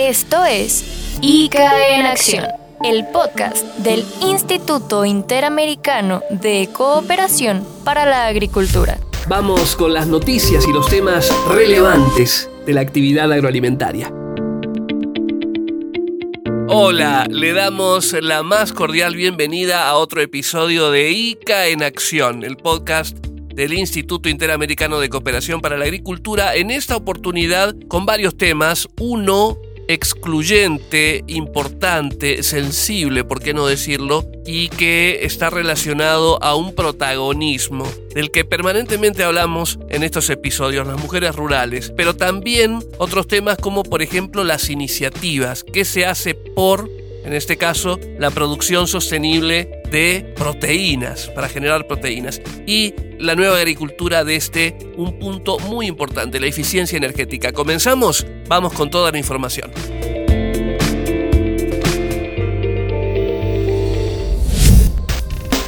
Esto 0.00 0.44
es 0.44 1.18
ICA 1.22 1.96
en 1.96 2.06
Acción, 2.06 2.44
el 2.84 3.08
podcast 3.08 3.64
del 3.78 4.04
Instituto 4.22 5.04
Interamericano 5.04 6.22
de 6.30 6.68
Cooperación 6.72 7.66
para 7.84 8.06
la 8.06 8.28
Agricultura. 8.28 9.00
Vamos 9.26 9.74
con 9.74 9.92
las 9.92 10.06
noticias 10.06 10.68
y 10.68 10.72
los 10.72 10.88
temas 10.88 11.28
relevantes 11.48 12.48
de 12.64 12.74
la 12.74 12.80
actividad 12.80 13.32
agroalimentaria. 13.32 14.12
Hola, 16.68 17.26
le 17.28 17.52
damos 17.52 18.12
la 18.22 18.44
más 18.44 18.72
cordial 18.72 19.16
bienvenida 19.16 19.88
a 19.88 19.96
otro 19.96 20.20
episodio 20.20 20.92
de 20.92 21.10
ICA 21.10 21.66
en 21.66 21.82
Acción, 21.82 22.44
el 22.44 22.56
podcast 22.56 23.18
del 23.58 23.72
Instituto 23.72 24.28
Interamericano 24.28 25.00
de 25.00 25.08
Cooperación 25.08 25.60
para 25.60 25.76
la 25.76 25.86
Agricultura, 25.86 26.54
en 26.54 26.70
esta 26.70 26.94
oportunidad 26.94 27.74
con 27.88 28.06
varios 28.06 28.36
temas. 28.36 28.86
Uno, 29.00 29.58
excluyente, 29.88 31.24
importante, 31.26 32.42
sensible, 32.42 33.24
por 33.24 33.40
qué 33.40 33.54
no 33.54 33.66
decirlo, 33.66 34.24
y 34.46 34.68
que 34.68 35.20
está 35.22 35.50
relacionado 35.50 36.42
a 36.42 36.54
un 36.54 36.74
protagonismo 36.74 37.86
del 38.14 38.30
que 38.30 38.44
permanentemente 38.44 39.24
hablamos 39.24 39.78
en 39.88 40.02
estos 40.02 40.30
episodios, 40.30 40.86
las 40.86 41.00
mujeres 41.00 41.34
rurales, 41.34 41.92
pero 41.96 42.14
también 42.14 42.78
otros 42.98 43.26
temas 43.26 43.58
como 43.58 43.82
por 43.82 44.02
ejemplo 44.02 44.44
las 44.44 44.70
iniciativas, 44.70 45.64
qué 45.64 45.84
se 45.84 46.06
hace 46.06 46.34
por 46.34 46.90
en 47.24 47.32
este 47.32 47.56
caso 47.56 47.98
la 48.18 48.30
producción 48.30 48.86
sostenible 48.86 49.82
de 49.90 50.32
proteínas, 50.36 51.28
para 51.28 51.48
generar 51.48 51.86
proteínas. 51.86 52.40
Y 52.66 52.94
la 53.18 53.34
nueva 53.34 53.58
agricultura 53.58 54.24
de 54.24 54.36
este, 54.36 54.76
un 54.96 55.18
punto 55.18 55.58
muy 55.58 55.86
importante, 55.86 56.40
la 56.40 56.46
eficiencia 56.46 56.96
energética. 56.96 57.52
¿Comenzamos? 57.52 58.26
Vamos 58.48 58.72
con 58.72 58.90
toda 58.90 59.10
la 59.10 59.18
información. 59.18 59.70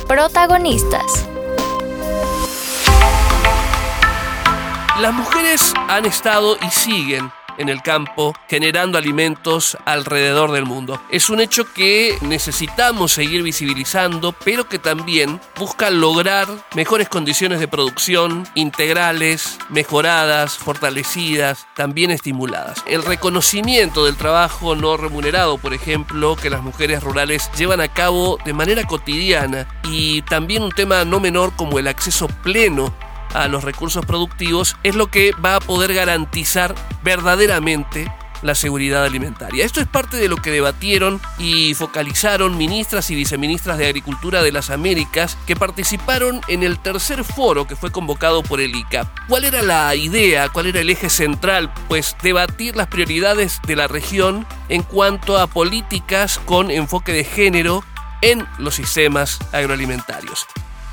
Protagonistas. 0.06 1.26
Las 5.00 5.14
mujeres 5.14 5.72
han 5.88 6.04
estado 6.04 6.58
y 6.60 6.70
siguen 6.70 7.30
en 7.60 7.68
el 7.68 7.82
campo 7.82 8.34
generando 8.48 8.98
alimentos 8.98 9.76
alrededor 9.84 10.50
del 10.52 10.64
mundo. 10.64 11.00
Es 11.10 11.30
un 11.30 11.40
hecho 11.40 11.70
que 11.72 12.16
necesitamos 12.22 13.12
seguir 13.12 13.42
visibilizando, 13.42 14.32
pero 14.32 14.68
que 14.68 14.78
también 14.78 15.40
busca 15.56 15.90
lograr 15.90 16.48
mejores 16.74 17.08
condiciones 17.08 17.60
de 17.60 17.68
producción, 17.68 18.48
integrales, 18.54 19.58
mejoradas, 19.68 20.56
fortalecidas, 20.56 21.66
también 21.76 22.10
estimuladas. 22.10 22.82
El 22.86 23.04
reconocimiento 23.04 24.04
del 24.06 24.16
trabajo 24.16 24.74
no 24.74 24.96
remunerado, 24.96 25.58
por 25.58 25.74
ejemplo, 25.74 26.36
que 26.36 26.50
las 26.50 26.62
mujeres 26.62 27.02
rurales 27.02 27.50
llevan 27.56 27.80
a 27.80 27.88
cabo 27.88 28.38
de 28.44 28.54
manera 28.54 28.84
cotidiana 28.84 29.68
y 29.84 30.22
también 30.22 30.62
un 30.62 30.72
tema 30.72 31.04
no 31.04 31.20
menor 31.20 31.54
como 31.56 31.78
el 31.78 31.88
acceso 31.88 32.26
pleno 32.42 32.94
a 33.34 33.48
los 33.48 33.64
recursos 33.64 34.04
productivos 34.04 34.76
es 34.82 34.94
lo 34.94 35.08
que 35.08 35.32
va 35.44 35.56
a 35.56 35.60
poder 35.60 35.94
garantizar 35.94 36.74
verdaderamente 37.02 38.10
la 38.42 38.54
seguridad 38.54 39.04
alimentaria. 39.04 39.64
Esto 39.64 39.80
es 39.80 39.86
parte 39.86 40.16
de 40.16 40.28
lo 40.28 40.36
que 40.36 40.50
debatieron 40.50 41.20
y 41.38 41.74
focalizaron 41.74 42.56
ministras 42.56 43.10
y 43.10 43.14
viceministras 43.14 43.78
de 43.78 43.86
Agricultura 43.86 44.42
de 44.42 44.52
las 44.52 44.70
Américas 44.70 45.36
que 45.46 45.56
participaron 45.56 46.40
en 46.48 46.62
el 46.62 46.78
tercer 46.78 47.24
foro 47.24 47.66
que 47.66 47.76
fue 47.76 47.90
convocado 47.90 48.42
por 48.42 48.60
el 48.60 48.74
ICA. 48.74 49.12
¿Cuál 49.28 49.44
era 49.44 49.62
la 49.62 49.94
idea? 49.94 50.48
¿Cuál 50.48 50.66
era 50.66 50.80
el 50.80 50.90
eje 50.90 51.10
central? 51.10 51.72
Pues 51.88 52.16
debatir 52.22 52.76
las 52.76 52.86
prioridades 52.86 53.60
de 53.66 53.76
la 53.76 53.88
región 53.88 54.46
en 54.68 54.82
cuanto 54.82 55.38
a 55.38 55.46
políticas 55.46 56.40
con 56.44 56.70
enfoque 56.70 57.12
de 57.12 57.24
género 57.24 57.84
en 58.22 58.46
los 58.58 58.74
sistemas 58.74 59.38
agroalimentarios. 59.52 60.46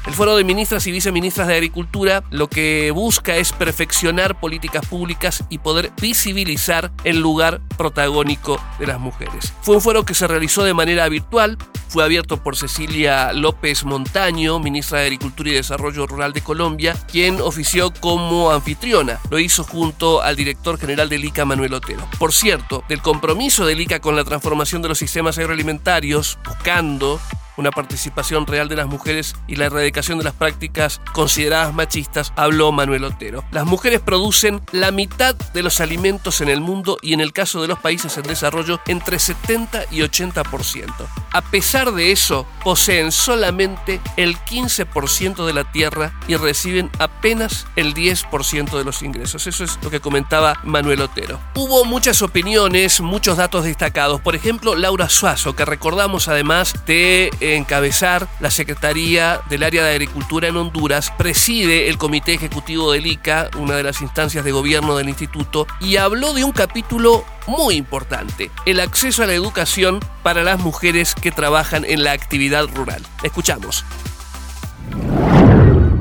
El 0.07 0.13
Foro 0.13 0.37
de 0.37 0.45
Ministras 0.45 0.87
y 0.87 0.91
Viceministras 0.91 1.49
de 1.49 1.55
Agricultura 1.55 2.23
lo 2.31 2.47
que 2.47 2.91
busca 2.91 3.35
es 3.35 3.51
perfeccionar 3.51 4.39
políticas 4.39 4.85
públicas 4.85 5.43
y 5.49 5.57
poder 5.57 5.91
visibilizar 6.01 6.93
el 7.03 7.19
lugar 7.19 7.59
protagónico 7.77 8.57
de 8.79 8.87
las 8.87 9.01
mujeres. 9.01 9.53
Fue 9.61 9.75
un 9.75 9.81
foro 9.81 10.05
que 10.05 10.13
se 10.13 10.25
realizó 10.25 10.63
de 10.63 10.73
manera 10.73 11.09
virtual, 11.09 11.57
fue 11.89 12.05
abierto 12.05 12.41
por 12.41 12.55
Cecilia 12.55 13.33
López 13.33 13.83
Montaño, 13.83 14.59
ministra 14.59 14.99
de 14.99 15.07
Agricultura 15.07 15.49
y 15.49 15.53
Desarrollo 15.55 16.07
Rural 16.07 16.31
de 16.31 16.41
Colombia, 16.41 16.95
quien 17.11 17.41
ofició 17.41 17.91
como 17.91 18.51
anfitriona. 18.51 19.19
Lo 19.29 19.39
hizo 19.39 19.65
junto 19.65 20.21
al 20.21 20.37
director 20.37 20.79
general 20.79 21.09
del 21.09 21.25
ICA, 21.25 21.43
Manuel 21.43 21.73
Otero. 21.73 22.07
Por 22.17 22.31
cierto, 22.31 22.81
del 22.87 23.01
compromiso 23.01 23.65
del 23.65 23.81
ICA 23.81 23.99
con 23.99 24.15
la 24.15 24.23
transformación 24.23 24.81
de 24.81 24.87
los 24.87 24.99
sistemas 24.99 25.37
agroalimentarios, 25.37 26.39
buscando 26.45 27.19
una 27.57 27.71
participación 27.71 28.45
real 28.45 28.69
de 28.69 28.75
las 28.75 28.87
mujeres 28.87 29.35
y 29.47 29.55
la 29.55 29.65
erradicación 29.65 30.17
de 30.17 30.23
las 30.23 30.33
prácticas 30.33 31.01
consideradas 31.13 31.73
machistas, 31.73 32.31
habló 32.35 32.71
Manuel 32.71 33.03
Otero. 33.03 33.43
Las 33.51 33.65
mujeres 33.65 33.99
producen 33.99 34.61
la 34.71 34.91
mitad 34.91 35.35
de 35.35 35.63
los 35.63 35.81
alimentos 35.81 36.41
en 36.41 36.49
el 36.49 36.61
mundo 36.61 36.97
y 37.01 37.13
en 37.13 37.21
el 37.21 37.33
caso 37.33 37.61
de 37.61 37.67
los 37.67 37.79
países 37.79 38.17
en 38.17 38.23
desarrollo 38.23 38.79
entre 38.87 39.19
70 39.19 39.85
y 39.91 39.99
80%. 39.99 40.93
A 41.31 41.41
pesar 41.41 41.91
de 41.91 42.11
eso, 42.11 42.45
poseen 42.63 43.11
solamente 43.11 43.99
el 44.15 44.37
15% 44.37 45.45
de 45.45 45.53
la 45.53 45.71
tierra 45.71 46.13
y 46.27 46.35
reciben 46.35 46.89
apenas 46.99 47.67
el 47.75 47.93
10% 47.93 48.77
de 48.77 48.83
los 48.83 49.01
ingresos. 49.01 49.47
Eso 49.47 49.63
es 49.63 49.77
lo 49.81 49.89
que 49.89 49.99
comentaba 49.99 50.59
Manuel 50.63 51.01
Otero. 51.01 51.39
Hubo 51.55 51.85
muchas 51.85 52.21
opiniones, 52.21 53.01
muchos 53.01 53.37
datos 53.37 53.65
destacados. 53.65 54.21
Por 54.21 54.35
ejemplo, 54.35 54.75
Laura 54.75 55.09
Suazo, 55.09 55.55
que 55.55 55.65
recordamos 55.65 56.27
además 56.27 56.73
de 56.85 57.31
encabezar 57.55 58.27
la 58.39 58.51
Secretaría 58.51 59.41
del 59.49 59.63
Área 59.63 59.83
de 59.83 59.91
Agricultura 59.91 60.47
en 60.47 60.57
Honduras, 60.57 61.11
preside 61.17 61.89
el 61.89 61.97
Comité 61.97 62.33
Ejecutivo 62.33 62.91
del 62.91 63.07
ICA, 63.07 63.49
una 63.57 63.75
de 63.75 63.83
las 63.83 64.01
instancias 64.01 64.43
de 64.43 64.51
gobierno 64.51 64.97
del 64.97 65.09
instituto, 65.09 65.67
y 65.79 65.97
habló 65.97 66.33
de 66.33 66.43
un 66.43 66.51
capítulo 66.51 67.25
muy 67.47 67.75
importante, 67.75 68.51
el 68.65 68.79
acceso 68.79 69.23
a 69.23 69.27
la 69.27 69.33
educación 69.33 69.99
para 70.23 70.43
las 70.43 70.59
mujeres 70.59 71.15
que 71.15 71.31
trabajan 71.31 71.85
en 71.85 72.03
la 72.03 72.11
actividad 72.11 72.67
rural. 72.67 73.03
Escuchamos. 73.23 73.85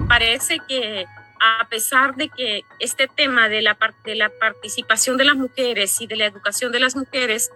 Parece 0.09 0.59
que 0.69 1.07
a 1.41 1.69
pesar 1.69 2.15
de 2.17 2.29
que 2.29 2.65
este 2.79 3.09
tema 3.09 3.49
de 3.49 3.63
la, 3.63 3.77
de 4.05 4.15
la 4.15 4.31
participación 4.41 5.17
de 5.17 5.25
las 5.25 5.37
mujeres 5.37 6.01
y 6.01 6.07
de 6.07 6.17
la 6.17 6.27
educación 6.27 6.73
de 6.73 6.81
las 6.81 6.97
mujeres 6.97 7.51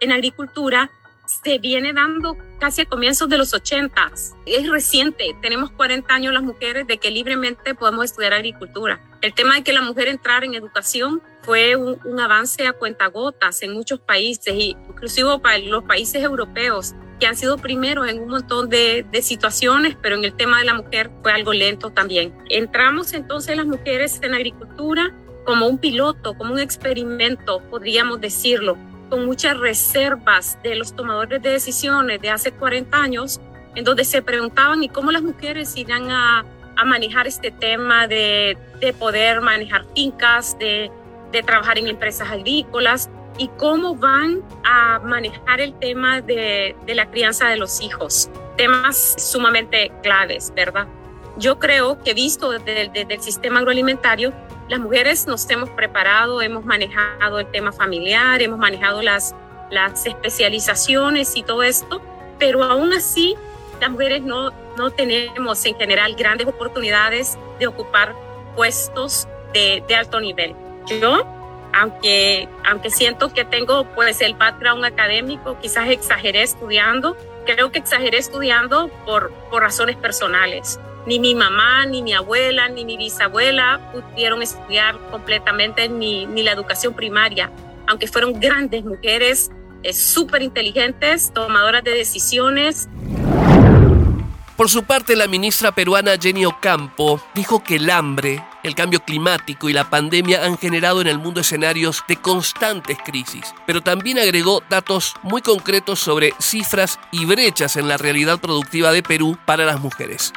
en 0.00 0.12
agricultura 0.12 0.90
se 1.26 1.58
viene 1.58 1.92
dando 1.92 2.36
casi 2.58 2.82
a 2.82 2.86
comienzos 2.86 3.28
de 3.28 3.38
los 3.38 3.52
80. 3.52 4.12
Es 4.46 4.68
reciente, 4.68 5.36
tenemos 5.42 5.70
40 5.72 6.12
años 6.12 6.32
las 6.32 6.42
mujeres 6.42 6.86
de 6.86 6.98
que 6.98 7.10
libremente 7.10 7.74
podemos 7.74 8.06
estudiar 8.06 8.32
agricultura. 8.32 9.00
El 9.20 9.34
tema 9.34 9.56
de 9.56 9.62
que 9.62 9.72
la 9.72 9.82
mujer 9.82 10.08
entrara 10.08 10.46
en 10.46 10.54
educación 10.54 11.22
fue 11.42 11.76
un, 11.76 12.20
avance 12.20 12.66
a 12.66 12.72
cuentagotas 12.72 13.62
en 13.62 13.72
muchos 13.72 14.00
países, 14.00 14.54
inclusive 14.54 15.38
para 15.40 15.58
los 15.58 15.84
países 15.84 16.22
europeos 16.22 16.94
que 17.20 17.26
han 17.26 17.36
sido 17.36 17.56
primeros 17.56 18.08
en 18.08 18.20
un 18.20 18.28
montón 18.28 18.68
de, 18.68 19.06
de, 19.10 19.22
situaciones, 19.22 19.96
pero 20.02 20.16
en 20.16 20.24
el 20.24 20.34
tema 20.34 20.58
de 20.58 20.66
la 20.66 20.74
mujer 20.74 21.10
fue 21.22 21.32
algo 21.32 21.52
lento 21.52 21.90
también. 21.90 22.36
Entramos 22.50 23.14
entonces 23.14 23.56
las 23.56 23.64
mujeres 23.64 24.20
en 24.22 24.34
agricultura 24.34 25.14
como 25.46 25.66
un 25.66 25.78
piloto, 25.78 26.34
como 26.34 26.52
un 26.52 26.58
experimento, 26.58 27.62
podríamos 27.70 28.20
decirlo, 28.20 28.76
con 29.08 29.26
muchas 29.26 29.56
reservas 29.58 30.58
de 30.62 30.74
los 30.74 30.94
tomadores 30.94 31.42
de 31.42 31.50
decisiones 31.50 32.20
de 32.20 32.30
hace 32.30 32.52
40 32.52 32.96
años, 32.96 33.40
en 33.74 33.84
donde 33.84 34.04
se 34.04 34.22
preguntaban 34.22 34.82
y 34.82 34.88
cómo 34.88 35.10
las 35.10 35.22
mujeres 35.22 35.76
irán 35.76 36.10
a, 36.10 36.44
a 36.76 36.84
manejar 36.84 37.26
este 37.26 37.50
tema 37.50 38.06
de, 38.06 38.56
de, 38.80 38.92
poder 38.92 39.40
manejar 39.40 39.84
fincas, 39.94 40.58
de, 40.58 40.90
de 41.32 41.42
trabajar 41.42 41.78
en 41.78 41.88
empresas 41.88 42.30
agrícolas 42.30 43.10
y 43.38 43.48
cómo 43.58 43.94
van 43.94 44.42
a 44.64 44.98
manejar 45.00 45.60
el 45.60 45.78
tema 45.78 46.20
de, 46.20 46.74
de 46.86 46.94
la 46.94 47.10
crianza 47.10 47.48
de 47.48 47.56
los 47.56 47.80
hijos. 47.80 48.30
Temas 48.56 49.14
sumamente 49.18 49.92
claves, 50.02 50.52
¿verdad? 50.54 50.86
Yo 51.38 51.58
creo 51.58 52.00
que 52.02 52.14
visto 52.14 52.50
desde, 52.50 52.90
desde 52.92 53.14
el 53.14 53.20
sistema 53.20 53.58
agroalimentario, 53.58 54.32
las 54.68 54.80
mujeres 54.80 55.26
nos 55.26 55.48
hemos 55.50 55.70
preparado, 55.70 56.42
hemos 56.42 56.64
manejado 56.64 57.38
el 57.38 57.46
tema 57.50 57.72
familiar, 57.72 58.42
hemos 58.42 58.58
manejado 58.58 59.02
las, 59.02 59.34
especializaciones 60.04 61.36
y 61.36 61.42
todo 61.42 61.62
esto, 61.62 62.00
pero 62.38 62.62
aún 62.62 62.92
así 62.92 63.34
las 63.80 63.90
mujeres 63.90 64.22
no, 64.22 64.52
no 64.76 64.90
tenemos 64.90 65.64
en 65.64 65.76
general 65.76 66.14
grandes 66.14 66.46
oportunidades 66.46 67.36
de 67.58 67.66
ocupar 67.66 68.14
puestos 68.54 69.26
de, 69.52 69.82
de 69.88 69.94
alto 69.96 70.20
nivel. 70.20 70.54
Yo, 71.00 71.26
aunque, 71.72 72.48
aunque 72.64 72.90
siento 72.90 73.32
que 73.32 73.44
tengo 73.44 73.84
pues 73.94 74.20
el 74.20 74.34
background 74.34 74.84
académico, 74.84 75.58
quizás 75.60 75.90
exageré 75.90 76.42
estudiando, 76.42 77.16
creo 77.44 77.72
que 77.72 77.78
exageré 77.80 78.18
estudiando 78.18 78.88
por, 79.04 79.32
por 79.50 79.62
razones 79.62 79.96
personales 79.96 80.78
ni 81.06 81.18
mi 81.18 81.34
mamá, 81.34 81.86
ni 81.86 82.02
mi 82.02 82.12
abuela, 82.12 82.68
ni 82.68 82.84
mi 82.84 82.96
bisabuela 82.96 83.80
pudieron 83.92 84.42
estudiar 84.42 84.98
completamente 85.10 85.88
ni, 85.88 86.26
ni 86.26 86.42
la 86.42 86.52
educación 86.52 86.94
primaria. 86.94 87.50
aunque 87.86 88.06
fueron 88.06 88.38
grandes 88.38 88.84
mujeres, 88.84 89.50
eh, 89.82 89.92
súper 89.92 90.42
inteligentes, 90.42 91.32
tomadoras 91.32 91.84
de 91.84 91.92
decisiones. 91.92 92.88
Por 94.56 94.70
su 94.70 94.84
parte, 94.84 95.16
la 95.16 95.26
ministra 95.26 95.72
peruana 95.72 96.16
Jenny 96.18 96.46
Ocampo 96.46 97.20
dijo 97.34 97.62
que 97.62 97.76
el 97.76 97.90
hambre, 97.90 98.42
el 98.62 98.74
cambio 98.74 99.00
climático 99.00 99.68
y 99.68 99.74
la 99.74 99.90
pandemia 99.90 100.46
han 100.46 100.56
generado 100.56 101.02
en 101.02 101.08
el 101.08 101.18
mundo 101.18 101.42
escenarios 101.42 102.02
de 102.08 102.16
constantes 102.16 102.96
crisis, 103.04 103.54
pero 103.66 103.82
también 103.82 104.18
agregó 104.18 104.62
datos 104.70 105.14
muy 105.22 105.42
concretos 105.42 106.00
sobre 106.00 106.32
cifras 106.38 106.98
y 107.12 107.26
brechas 107.26 107.76
en 107.76 107.86
la 107.86 107.98
realidad 107.98 108.40
productiva 108.40 108.92
de 108.92 109.02
Perú 109.02 109.36
para 109.44 109.66
las 109.66 109.78
mujeres. 109.78 110.32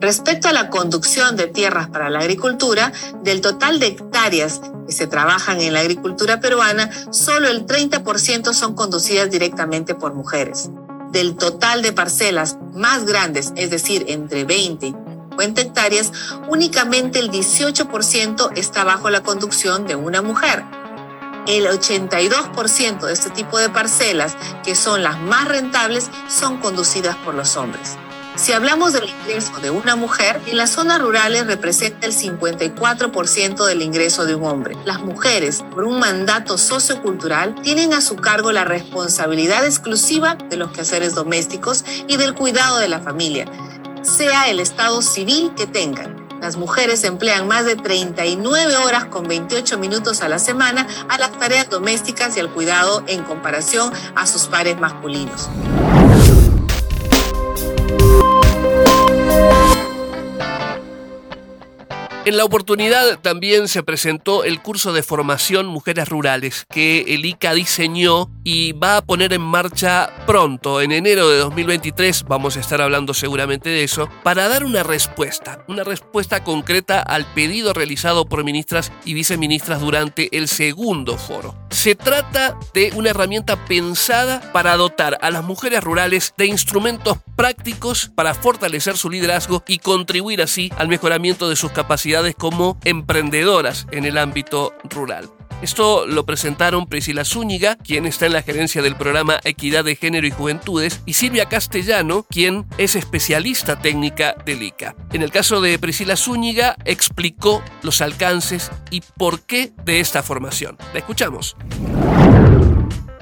Respecto 0.00 0.48
a 0.48 0.54
la 0.54 0.70
conducción 0.70 1.36
de 1.36 1.46
tierras 1.46 1.88
para 1.88 2.08
la 2.08 2.20
agricultura, 2.20 2.90
del 3.22 3.42
total 3.42 3.78
de 3.78 3.88
hectáreas 3.88 4.62
que 4.86 4.92
se 4.92 5.06
trabajan 5.06 5.60
en 5.60 5.74
la 5.74 5.80
agricultura 5.80 6.40
peruana, 6.40 6.90
solo 7.12 7.48
el 7.48 7.66
30% 7.66 8.54
son 8.54 8.74
conducidas 8.74 9.30
directamente 9.30 9.94
por 9.94 10.14
mujeres. 10.14 10.70
Del 11.12 11.36
total 11.36 11.82
de 11.82 11.92
parcelas 11.92 12.56
más 12.72 13.04
grandes, 13.04 13.52
es 13.56 13.68
decir, 13.68 14.06
entre 14.08 14.44
20 14.44 14.86
y 14.86 14.92
50 14.92 15.60
hectáreas, 15.60 16.12
únicamente 16.48 17.18
el 17.18 17.30
18% 17.30 18.52
está 18.56 18.84
bajo 18.84 19.10
la 19.10 19.22
conducción 19.22 19.86
de 19.86 19.96
una 19.96 20.22
mujer. 20.22 20.64
El 21.46 21.66
82% 21.66 23.00
de 23.00 23.12
este 23.12 23.28
tipo 23.30 23.58
de 23.58 23.68
parcelas, 23.68 24.34
que 24.64 24.74
son 24.74 25.02
las 25.02 25.18
más 25.20 25.46
rentables, 25.46 26.10
son 26.28 26.58
conducidas 26.58 27.16
por 27.16 27.34
los 27.34 27.56
hombres. 27.56 27.98
Si 28.36 28.52
hablamos 28.52 28.92
del 28.92 29.08
ingreso 29.08 29.60
de 29.60 29.70
una 29.70 29.96
mujer, 29.96 30.40
en 30.46 30.56
las 30.56 30.70
zonas 30.70 31.00
rurales 31.00 31.46
representa 31.46 32.06
el 32.06 32.14
54% 32.14 33.66
del 33.66 33.82
ingreso 33.82 34.24
de 34.24 34.34
un 34.34 34.44
hombre. 34.44 34.76
Las 34.84 35.00
mujeres, 35.00 35.62
por 35.74 35.84
un 35.84 35.98
mandato 35.98 36.56
sociocultural, 36.56 37.54
tienen 37.62 37.92
a 37.92 38.00
su 38.00 38.16
cargo 38.16 38.52
la 38.52 38.64
responsabilidad 38.64 39.64
exclusiva 39.66 40.36
de 40.36 40.56
los 40.56 40.70
quehaceres 40.70 41.14
domésticos 41.14 41.84
y 42.08 42.16
del 42.16 42.34
cuidado 42.34 42.78
de 42.78 42.88
la 42.88 43.00
familia, 43.00 43.46
sea 44.02 44.48
el 44.48 44.60
estado 44.60 45.02
civil 45.02 45.52
que 45.56 45.66
tengan. 45.66 46.16
Las 46.40 46.56
mujeres 46.56 47.04
emplean 47.04 47.46
más 47.46 47.66
de 47.66 47.76
39 47.76 48.76
horas 48.78 49.04
con 49.06 49.28
28 49.28 49.76
minutos 49.76 50.22
a 50.22 50.28
la 50.28 50.38
semana 50.38 50.86
a 51.10 51.18
las 51.18 51.32
tareas 51.32 51.68
domésticas 51.68 52.34
y 52.36 52.40
al 52.40 52.50
cuidado 52.50 53.04
en 53.06 53.22
comparación 53.24 53.92
a 54.14 54.26
sus 54.26 54.46
pares 54.46 54.78
masculinos. 54.80 55.50
En 62.30 62.36
la 62.36 62.44
oportunidad 62.44 63.18
también 63.18 63.66
se 63.66 63.82
presentó 63.82 64.44
el 64.44 64.62
curso 64.62 64.92
de 64.92 65.02
formación 65.02 65.66
Mujeres 65.66 66.08
Rurales 66.08 66.64
que 66.70 67.00
el 67.08 67.24
ICA 67.24 67.54
diseñó 67.54 68.30
y 68.44 68.70
va 68.70 68.98
a 68.98 69.02
poner 69.02 69.32
en 69.32 69.40
marcha 69.40 70.12
pronto, 70.28 70.80
en 70.80 70.92
enero 70.92 71.28
de 71.28 71.38
2023, 71.38 72.26
vamos 72.28 72.56
a 72.56 72.60
estar 72.60 72.80
hablando 72.82 73.14
seguramente 73.14 73.70
de 73.70 73.82
eso, 73.82 74.08
para 74.22 74.48
dar 74.48 74.62
una 74.62 74.84
respuesta, 74.84 75.64
una 75.66 75.82
respuesta 75.82 76.44
concreta 76.44 77.00
al 77.00 77.26
pedido 77.34 77.72
realizado 77.72 78.24
por 78.26 78.44
ministras 78.44 78.92
y 79.04 79.14
viceministras 79.14 79.80
durante 79.80 80.36
el 80.36 80.46
segundo 80.46 81.18
foro. 81.18 81.59
Se 81.80 81.94
trata 81.94 82.58
de 82.74 82.92
una 82.94 83.08
herramienta 83.08 83.64
pensada 83.64 84.42
para 84.52 84.76
dotar 84.76 85.16
a 85.22 85.30
las 85.30 85.42
mujeres 85.42 85.82
rurales 85.82 86.34
de 86.36 86.44
instrumentos 86.44 87.16
prácticos 87.36 88.12
para 88.14 88.34
fortalecer 88.34 88.98
su 88.98 89.08
liderazgo 89.08 89.64
y 89.66 89.78
contribuir 89.78 90.42
así 90.42 90.70
al 90.76 90.88
mejoramiento 90.88 91.48
de 91.48 91.56
sus 91.56 91.72
capacidades 91.72 92.34
como 92.34 92.78
emprendedoras 92.84 93.86
en 93.92 94.04
el 94.04 94.18
ámbito 94.18 94.74
rural. 94.90 95.30
Esto 95.62 96.06
lo 96.06 96.24
presentaron 96.24 96.86
Priscila 96.86 97.22
Zúñiga, 97.22 97.76
quien 97.76 98.06
está 98.06 98.24
en 98.24 98.32
la 98.32 98.42
gerencia 98.42 98.80
del 98.80 98.96
programa 98.96 99.40
Equidad 99.44 99.84
de 99.84 99.94
Género 99.94 100.26
y 100.26 100.30
Juventudes, 100.30 101.02
y 101.04 101.12
Silvia 101.12 101.50
Castellano, 101.50 102.24
quien 102.30 102.64
es 102.78 102.96
especialista 102.96 103.78
técnica 103.78 104.34
del 104.46 104.62
ICA. 104.62 104.96
En 105.12 105.20
el 105.20 105.30
caso 105.30 105.60
de 105.60 105.78
Priscila 105.78 106.16
Zúñiga, 106.16 106.76
explicó 106.86 107.62
los 107.82 108.00
alcances 108.00 108.70
y 108.90 109.02
por 109.18 109.42
qué 109.42 109.72
de 109.84 110.00
esta 110.00 110.22
formación. 110.22 110.78
La 110.94 111.00
escuchamos. 111.00 111.54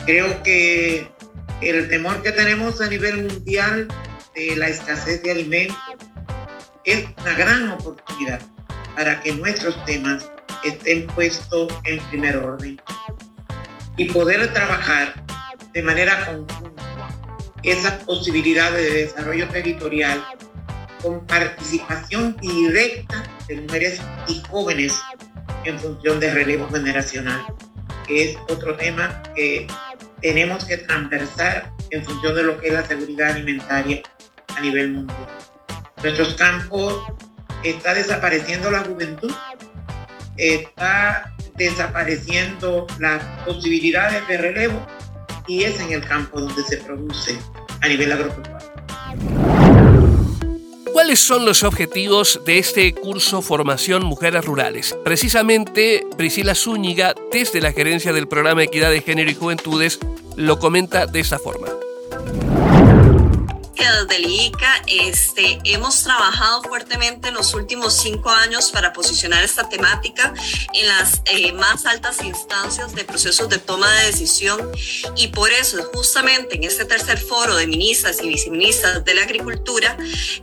Creo 0.06 0.40
que 0.44 1.08
el 1.60 1.88
temor 1.88 2.22
que 2.22 2.30
tenemos 2.30 2.80
a 2.80 2.88
nivel 2.88 3.24
mundial 3.24 3.88
de 4.36 4.54
la 4.54 4.68
escasez 4.68 5.24
de 5.24 5.32
alimentos 5.32 5.76
es 6.84 7.04
una 7.20 7.34
gran 7.34 7.68
oportunidad 7.70 8.40
para 8.94 9.20
que 9.20 9.32
nuestros 9.32 9.84
temas 9.84 10.30
estén 10.64 11.06
puestos 11.08 11.72
en 11.84 12.00
primer 12.08 12.36
orden 12.36 12.80
y 13.96 14.06
poder 14.06 14.52
trabajar 14.52 15.14
de 15.72 15.82
manera 15.82 16.24
conjunta 16.26 16.78
esas 17.62 18.04
posibilidades 18.04 18.92
de 18.92 19.06
desarrollo 19.06 19.48
territorial 19.48 20.24
con 21.02 21.26
participación 21.26 22.36
directa 22.40 23.24
de 23.46 23.60
mujeres 23.60 24.00
y 24.26 24.40
jóvenes 24.48 25.00
en 25.64 25.78
función 25.78 26.20
de 26.20 26.32
relevo 26.32 26.68
generacional, 26.68 27.44
que 28.06 28.30
es 28.30 28.36
otro 28.48 28.76
tema 28.76 29.22
que 29.34 29.66
tenemos 30.20 30.64
que 30.64 30.78
transversar 30.78 31.72
en 31.90 32.04
función 32.04 32.34
de 32.34 32.42
lo 32.42 32.60
que 32.60 32.68
es 32.68 32.74
la 32.74 32.86
seguridad 32.86 33.32
alimentaria 33.32 34.02
a 34.56 34.60
nivel 34.60 34.92
mundial. 34.92 35.28
Nuestros 36.02 36.34
campos 36.34 37.02
está 37.62 37.94
desapareciendo 37.94 38.70
la 38.70 38.80
juventud 38.80 39.32
está 40.38 41.34
desapareciendo 41.56 42.86
las 42.98 43.22
posibilidades 43.44 44.26
de 44.28 44.38
relevo 44.38 44.86
y 45.46 45.64
es 45.64 45.80
en 45.80 45.92
el 45.92 46.04
campo 46.04 46.40
donde 46.40 46.62
se 46.62 46.78
produce 46.78 47.36
a 47.80 47.88
nivel 47.88 48.12
agropecuario. 48.12 48.68
¿Cuáles 50.92 51.20
son 51.20 51.44
los 51.44 51.62
objetivos 51.62 52.40
de 52.44 52.58
este 52.58 52.92
curso 52.92 53.40
Formación 53.40 54.04
Mujeres 54.04 54.44
Rurales? 54.44 54.96
Precisamente 55.04 56.04
Priscila 56.16 56.54
Zúñiga, 56.54 57.14
desde 57.30 57.60
la 57.60 57.72
gerencia 57.72 58.12
del 58.12 58.26
programa 58.26 58.64
Equidad 58.64 58.90
de 58.90 59.00
Género 59.00 59.30
y 59.30 59.34
Juventudes, 59.34 60.00
lo 60.36 60.58
comenta 60.58 61.06
de 61.06 61.20
esta 61.20 61.38
forma 61.38 61.68
desde 63.84 64.16
el 64.16 64.30
ICA 64.30 64.82
este, 64.86 65.58
hemos 65.64 66.02
trabajado 66.02 66.62
fuertemente 66.62 67.28
en 67.28 67.34
los 67.34 67.54
últimos 67.54 67.94
cinco 67.94 68.30
años 68.30 68.70
para 68.70 68.92
posicionar 68.92 69.44
esta 69.44 69.68
temática 69.68 70.34
en 70.74 70.88
las 70.88 71.22
eh, 71.26 71.52
más 71.52 71.86
altas 71.86 72.22
instancias 72.22 72.94
de 72.94 73.04
procesos 73.04 73.48
de 73.48 73.58
toma 73.58 73.90
de 73.98 74.06
decisión. 74.06 74.70
Y 75.16 75.28
por 75.28 75.50
eso 75.50 75.82
justamente 75.94 76.56
en 76.56 76.64
este 76.64 76.84
tercer 76.84 77.18
foro 77.18 77.54
de 77.56 77.66
ministras 77.66 78.20
y 78.22 78.28
viceministras 78.28 79.04
de 79.04 79.14
la 79.14 79.22
agricultura 79.22 79.96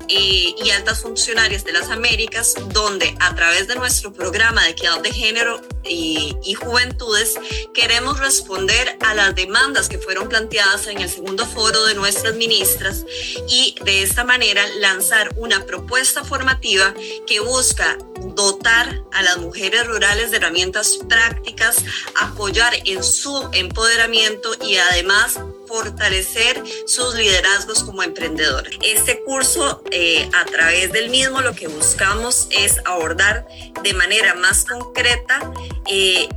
eh, 0.07 0.55
y 0.63 0.69
altas 0.71 1.01
funcionarias 1.01 1.63
de 1.63 1.73
las 1.73 1.89
Américas, 1.89 2.53
donde 2.69 3.15
a 3.19 3.35
través 3.35 3.67
de 3.67 3.75
nuestro 3.75 4.13
programa 4.13 4.63
de 4.63 4.71
equidad 4.71 5.01
de 5.01 5.11
género 5.11 5.61
y, 5.87 6.53
juventudes 6.55 7.35
queremos 7.73 8.19
responder 8.19 8.97
a 9.01 9.13
las 9.13 9.35
demandas 9.35 9.89
que 9.89 9.97
fueron 9.97 10.29
planteadas 10.29 10.87
en 10.87 11.01
el 11.01 11.09
segundo 11.09 11.45
foro 11.45 11.85
de 11.85 11.95
nuestras 11.95 12.35
ministras 12.35 13.05
y 13.49 13.75
de 13.83 14.01
esta 14.01 14.23
manera 14.23 14.65
lanzar 14.79 15.33
una 15.35 15.65
propuesta 15.65 16.23
formativa 16.23 16.93
que 17.27 17.39
busca 17.39 17.97
dotar 18.35 19.01
a 19.11 19.21
las 19.21 19.37
mujeres 19.37 19.85
rurales 19.85 20.31
de 20.31 20.37
herramientas 20.37 20.99
prácticas, 21.09 21.77
apoyar 22.15 22.73
en 22.85 23.03
su 23.03 23.49
empoderamiento 23.53 24.51
y 24.65 24.77
además 24.77 25.39
fortalecer 25.67 26.61
sus 26.85 27.15
liderazgos 27.15 27.83
como 27.83 28.03
emprendedores. 28.03 28.77
Este 28.83 29.23
curso, 29.23 29.83
eh, 29.91 30.29
a 30.33 30.45
través 30.45 30.91
del 30.91 31.09
mismo, 31.09 31.41
lo 31.41 31.53
que 31.53 31.67
buscamos 31.67 32.47
es 32.51 32.79
abordar 32.85 33.47
de 33.83 33.93
manera 33.93 34.35
más 34.35 34.65
concreta 34.65 35.51
eh, 35.87 36.29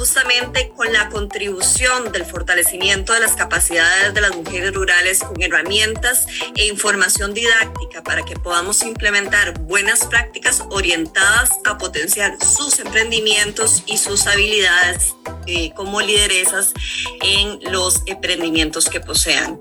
justamente 0.00 0.72
con 0.74 0.90
la 0.94 1.10
contribución 1.10 2.10
del 2.10 2.24
fortalecimiento 2.24 3.12
de 3.12 3.20
las 3.20 3.36
capacidades 3.36 4.14
de 4.14 4.22
las 4.22 4.34
mujeres 4.34 4.72
rurales 4.72 5.18
con 5.18 5.42
herramientas 5.42 6.26
e 6.56 6.68
información 6.68 7.34
didáctica 7.34 8.02
para 8.02 8.24
que 8.24 8.34
podamos 8.34 8.80
implementar 8.80 9.58
buenas 9.58 10.06
prácticas 10.06 10.64
orientadas 10.70 11.50
a 11.66 11.76
potenciar 11.76 12.34
sus 12.42 12.78
emprendimientos 12.78 13.82
y 13.84 13.98
sus 13.98 14.26
habilidades 14.26 15.16
eh, 15.46 15.70
como 15.74 16.00
lideresas 16.00 16.72
en 17.20 17.60
los 17.70 18.00
emprendimientos 18.06 18.88
que 18.88 19.00
posean. 19.00 19.58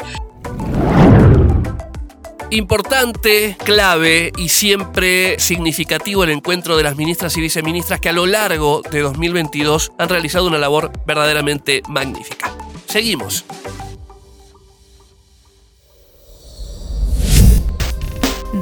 Importante, 2.52 3.56
clave 3.64 4.32
y 4.36 4.50
siempre 4.50 5.40
significativo 5.40 6.24
el 6.24 6.32
encuentro 6.32 6.78
de 6.78 6.84
las 6.84 6.96
ministras 6.96 7.38
y 7.38 7.42
viceministras 7.42 8.00
que 8.02 8.10
a 8.10 8.14
lo 8.14 8.26
largo 8.26 8.82
de 8.90 9.02
2022 9.02 9.92
han 10.00 10.10
realizado 10.10 10.48
una 10.48 10.58
labor 10.58 10.92
verdaderamente 11.06 11.84
magnífica. 11.88 12.52
Seguimos. 12.88 13.46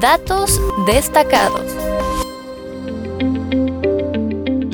Datos 0.01 0.60
destacados. 0.86 1.87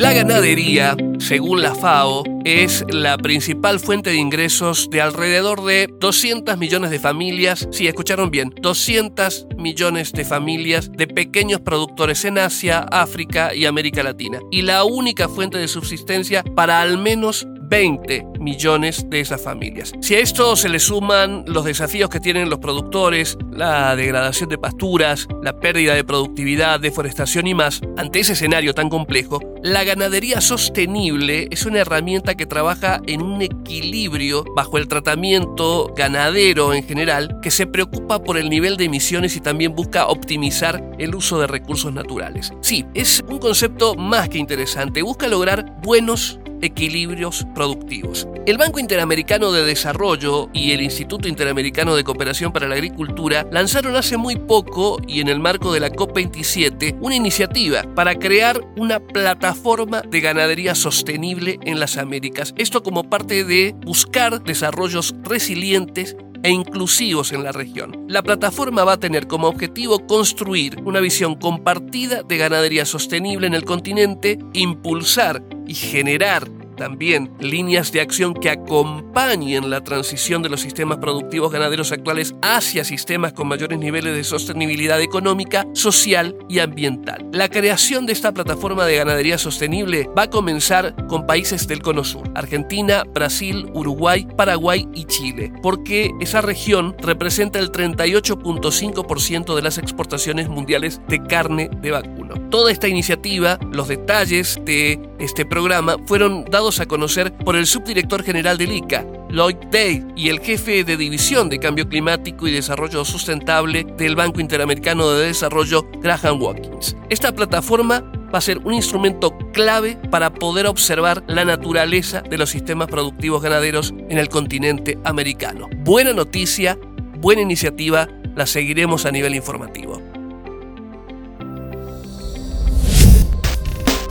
La 0.04 0.12
ganadería, 0.12 0.98
según 1.18 1.62
la 1.62 1.76
FAO, 1.76 2.26
es 2.44 2.84
la 2.90 3.18
principal 3.18 3.80
fuente 3.80 4.10
de 4.10 4.18
ingresos 4.18 4.90
de 4.90 5.00
alrededor 5.00 5.64
de 5.64 5.88
200 5.98 6.58
millones 6.58 6.92
de 6.92 7.00
familias, 7.00 7.70
si 7.72 7.88
escucharon 7.88 8.30
bien, 8.30 8.54
200 8.62 9.48
millones 9.58 10.12
de 10.12 10.26
familias 10.26 10.92
de 10.92 11.08
pequeños 11.08 11.62
productores 11.62 12.26
en 12.26 12.38
Asia, 12.38 12.80
África 12.92 13.56
y 13.56 13.64
América 13.64 14.04
Latina. 14.04 14.40
Y 14.52 14.64
la 14.64 14.84
única 14.84 15.30
fuente 15.30 15.58
de 15.58 15.70
subsistencia 15.70 16.44
para 16.44 16.82
al 16.82 16.98
menos 16.98 17.48
20 17.74 18.34
millones 18.40 19.10
de 19.10 19.20
esas 19.20 19.42
familias. 19.42 19.94
Si 20.00 20.14
a 20.14 20.20
esto 20.20 20.56
se 20.56 20.70
le 20.70 20.78
suman 20.78 21.44
los 21.48 21.66
desafíos 21.66 22.08
que 22.08 22.20
tienen 22.20 22.52
los 22.52 22.60
productores, 22.60 23.36
la 23.52 23.96
degradación 23.96 24.48
de 24.50 24.60
pasturas, 24.60 25.28
la 25.42 25.60
pérdida 25.60 25.96
de 25.96 26.04
productividad, 26.04 26.80
deforestación 26.80 27.48
y 27.48 27.56
más, 27.56 27.82
ante 27.98 28.20
ese 28.20 28.34
escenario 28.34 28.76
tan 28.76 28.90
complejo, 28.90 29.40
la 29.64 29.84
ganadería 29.84 30.40
sostenible 30.40 31.48
es 31.50 31.66
una 31.66 31.80
herramienta 31.80 32.36
que 32.36 32.46
trabaja 32.46 33.02
en 33.08 33.24
un 33.24 33.42
equilibrio 33.42 34.44
bajo 34.56 34.78
el 34.78 34.88
tratamiento 34.88 35.92
ganadero 35.98 36.76
en 36.76 36.84
general, 36.84 37.40
que 37.42 37.50
se 37.50 37.66
preocupa 37.66 38.24
por 38.24 38.38
el 38.38 38.52
nivel 38.52 38.78
de 38.78 38.86
emisiones 38.86 39.36
y 39.36 39.40
también 39.40 39.74
busca 39.74 40.06
optimizar 40.06 40.92
el 41.00 41.16
uso 41.16 41.40
de 41.40 41.48
recursos 41.48 41.92
naturales. 41.92 42.54
Sí, 42.62 42.86
es 42.94 43.24
un 43.28 43.40
concepto 43.40 43.96
más 43.96 44.30
que 44.30 44.38
interesante, 44.38 45.02
busca 45.02 45.28
lograr 45.28 45.82
buenos 45.82 46.40
equilibrios 46.64 47.46
productivos. 47.54 48.28
El 48.46 48.58
Banco 48.58 48.80
Interamericano 48.80 49.52
de 49.52 49.64
Desarrollo 49.64 50.50
y 50.54 50.72
el 50.72 50.82
Instituto 50.82 51.28
Interamericano 51.28 51.96
de 51.96 52.04
Cooperación 52.04 52.52
para 52.52 52.68
la 52.68 52.76
Agricultura 52.76 53.46
lanzaron 53.52 53.96
hace 53.96 54.18
muy 54.18 54.38
poco 54.38 54.98
y 55.08 55.20
en 55.20 55.28
el 55.28 55.40
marco 55.40 55.74
de 55.74 55.82
la 55.82 55.90
COP27 55.90 56.98
una 57.02 57.16
iniciativa 57.16 57.84
para 57.96 58.16
crear 58.16 58.62
una 58.78 59.00
plataforma 59.00 60.02
de 60.02 60.22
ganadería 60.22 60.74
sostenible 60.74 61.60
en 61.64 61.80
las 61.80 61.98
Américas. 61.98 62.54
Esto 62.58 62.82
como 62.82 63.04
parte 63.04 63.44
de 63.44 63.76
buscar 63.86 64.44
desarrollos 64.44 65.14
resilientes 65.24 66.16
e 66.44 66.52
inclusivos 66.52 67.32
en 67.32 67.44
la 67.44 67.52
región. 67.52 68.06
La 68.08 68.22
plataforma 68.22 68.84
va 68.84 68.94
a 68.94 69.00
tener 69.00 69.28
como 69.28 69.48
objetivo 69.48 70.06
construir 70.06 70.78
una 70.84 71.00
visión 71.00 71.36
compartida 71.36 72.22
de 72.22 72.38
ganadería 72.38 72.86
sostenible 72.86 73.48
en 73.48 73.54
el 73.54 73.64
continente, 73.64 74.38
impulsar 74.54 75.42
y 75.68 75.74
generar 75.76 76.48
también 76.76 77.32
líneas 77.40 77.92
de 77.92 78.02
acción 78.02 78.34
que 78.34 78.50
acompañen 78.50 79.70
la 79.70 79.84
transición 79.84 80.42
de 80.42 80.50
los 80.50 80.62
sistemas 80.62 80.98
productivos 80.98 81.52
ganaderos 81.52 81.92
actuales 81.92 82.36
hacia 82.42 82.84
sistemas 82.84 83.34
con 83.34 83.48
mayores 83.48 83.80
niveles 83.80 84.16
de 84.16 84.24
sostenibilidad 84.24 85.02
económica, 85.02 85.66
social 85.74 86.36
y 86.50 86.60
ambiental. 86.60 87.28
La 87.32 87.50
creación 87.50 88.06
de 88.06 88.14
esta 88.14 88.32
plataforma 88.32 88.86
de 88.86 88.98
ganadería 88.98 89.38
sostenible 89.38 90.10
va 90.18 90.24
a 90.24 90.30
comenzar 90.30 90.96
con 91.08 91.26
países 91.26 91.68
del 91.68 91.82
Cono 91.82 92.04
Sur, 92.04 92.30
Argentina, 92.36 93.04
Brasil, 93.14 93.70
Uruguay, 93.74 94.28
Paraguay 94.36 94.88
y 94.94 95.06
Chile, 95.06 95.52
porque 95.62 96.12
esa 96.20 96.42
región 96.42 96.96
representa 97.00 97.60
el 97.60 97.72
38.5% 97.72 99.56
de 99.56 99.62
las 99.62 99.78
exportaciones 99.78 100.50
mundiales 100.50 101.02
de 101.08 101.24
carne 101.24 101.70
de 101.82 101.92
vacuno. 101.92 102.36
Toda 102.50 102.72
esta 102.72 102.88
iniciativa, 102.88 103.60
los 103.72 103.88
detalles 103.88 104.60
de 104.66 105.00
este 105.20 105.46
programa 105.46 105.96
fueron 106.06 106.46
a 106.64 106.86
conocer 106.86 107.34
por 107.34 107.56
el 107.58 107.68
subdirector 107.68 108.24
general 108.24 108.58
del 108.58 108.72
ICA, 108.72 109.06
Lloyd 109.30 109.58
Day, 109.70 110.06
y 110.16 110.30
el 110.30 110.40
jefe 110.40 110.84
de 110.84 110.96
división 110.96 111.50
de 111.50 111.60
Cambio 111.60 111.90
Climático 111.90 112.48
y 112.48 112.52
Desarrollo 112.52 113.04
Sustentable 113.04 113.86
del 113.98 114.16
Banco 114.16 114.40
Interamericano 114.40 115.12
de 115.12 115.28
Desarrollo, 115.28 115.86
Graham 116.02 116.42
Watkins. 116.42 116.96
Esta 117.10 117.34
plataforma 117.34 118.02
va 118.34 118.38
a 118.38 118.42
ser 118.42 118.60
un 118.60 118.74
instrumento 118.74 119.38
clave 119.52 119.98
para 120.10 120.34
poder 120.34 120.66
observar 120.68 121.24
la 121.28 121.44
naturaleza 121.44 122.22
de 122.22 122.38
los 122.38 122.50
sistemas 122.50 122.88
productivos 122.88 123.42
ganaderos 123.42 123.94
en 124.10 124.18
el 124.18 124.30
continente 124.30 124.98
americano. 125.04 125.68
Buena 125.80 126.14
noticia, 126.14 126.80
buena 127.20 127.42
iniciativa, 127.42 128.08
la 128.36 128.46
seguiremos 128.46 129.06
a 129.06 129.12
nivel 129.12 129.36
informativo. 129.36 130.02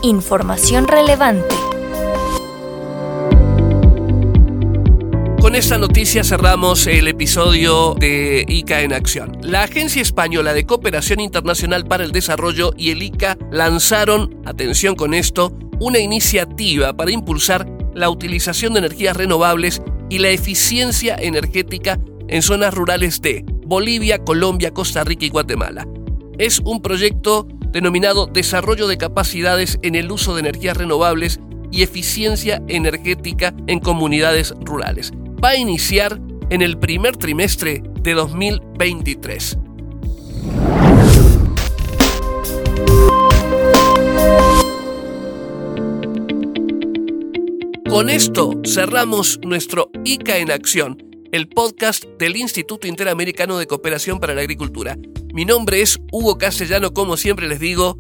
Información 0.03 0.87
relevante. 0.87 1.72
Con 5.53 5.59
esta 5.59 5.77
noticia 5.77 6.25
cerramos 6.25 6.87
el 6.87 7.09
episodio 7.09 7.95
de 7.99 8.43
ICA 8.49 8.81
en 8.81 8.95
acción. 8.95 9.37
La 9.43 9.65
Agencia 9.65 10.01
Española 10.01 10.55
de 10.55 10.65
Cooperación 10.65 11.21
Internacional 11.21 11.85
para 11.85 12.05
el 12.05 12.11
Desarrollo 12.11 12.73
y 12.75 12.91
el 12.91 13.03
ICA 13.03 13.37
lanzaron, 13.51 14.41
atención 14.47 14.95
con 14.95 15.13
esto, 15.13 15.53
una 15.79 15.99
iniciativa 15.99 16.97
para 16.97 17.11
impulsar 17.11 17.69
la 17.95 18.09
utilización 18.09 18.73
de 18.73 18.79
energías 18.79 19.15
renovables 19.15 19.83
y 20.09 20.21
la 20.21 20.31
eficiencia 20.31 21.17
energética 21.17 22.01
en 22.29 22.41
zonas 22.41 22.73
rurales 22.73 23.21
de 23.21 23.45
Bolivia, 23.67 24.25
Colombia, 24.25 24.73
Costa 24.73 25.05
Rica 25.05 25.27
y 25.27 25.29
Guatemala. 25.29 25.87
Es 26.39 26.61
un 26.61 26.81
proyecto 26.81 27.47
denominado 27.69 28.25
Desarrollo 28.25 28.87
de 28.89 28.97
Capacidades 28.97 29.79
en 29.83 29.97
el 29.97 30.11
Uso 30.11 30.33
de 30.33 30.41
Energías 30.41 30.79
Renovables 30.79 31.41
y 31.71 31.83
Eficiencia 31.83 32.63
Energética 32.69 33.53
en 33.67 33.81
Comunidades 33.81 34.55
Rurales 34.63 35.13
va 35.43 35.51
a 35.51 35.57
iniciar 35.57 36.21
en 36.51 36.63
el 36.63 36.79
primer 36.79 37.17
trimestre 37.17 37.83
de 38.01 38.15
2023. 38.15 39.59
Con 47.89 48.09
esto 48.09 48.61
cerramos 48.65 49.41
nuestro 49.43 49.91
ICA 50.05 50.39
en 50.39 50.51
acción, 50.51 51.03
el 51.33 51.49
podcast 51.49 52.05
del 52.19 52.37
Instituto 52.37 52.87
Interamericano 52.87 53.59
de 53.59 53.67
Cooperación 53.67 54.21
para 54.21 54.35
la 54.35 54.43
Agricultura. 54.43 54.97
Mi 55.35 55.45
nombre 55.45 55.83
es 55.83 55.99
Hugo 56.13 56.39
Castellano, 56.39 56.93
como 56.93 57.17
siempre 57.17 57.49
les 57.49 57.59
digo, 57.59 57.99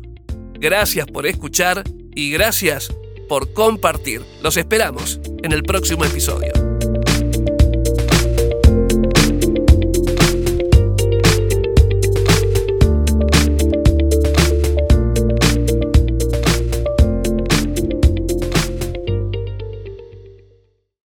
gracias 0.54 1.06
por 1.06 1.26
escuchar 1.26 1.82
y 2.14 2.30
gracias 2.30 2.94
por 3.28 3.52
compartir. 3.52 4.22
Los 4.42 4.56
esperamos 4.56 5.20
en 5.42 5.52
el 5.52 5.62
próximo 5.62 6.04
episodio. 6.04 6.71